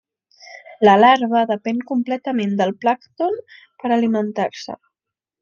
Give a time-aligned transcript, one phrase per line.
[0.87, 3.37] La larva depèn completament del plàncton
[3.85, 4.81] per alimentar-se.